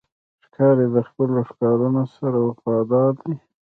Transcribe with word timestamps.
ښکاري 0.45 0.87
د 0.95 0.97
خپلو 1.07 1.39
ښکارونو 1.49 2.03
سره 2.15 2.37
وفادار 2.47 3.11
دی. 3.23 3.35